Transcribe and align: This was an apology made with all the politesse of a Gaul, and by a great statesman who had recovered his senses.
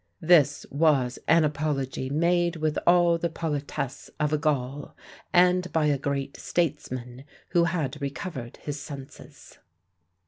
This 0.21 0.65
was 0.71 1.19
an 1.27 1.43
apology 1.43 2.09
made 2.09 2.55
with 2.55 2.79
all 2.87 3.19
the 3.19 3.29
politesse 3.29 4.09
of 4.19 4.33
a 4.33 4.37
Gaul, 4.39 4.95
and 5.31 5.71
by 5.71 5.85
a 5.85 5.99
great 5.99 6.37
statesman 6.37 7.23
who 7.49 7.65
had 7.65 8.01
recovered 8.01 8.57
his 8.63 8.79
senses. 8.79 9.59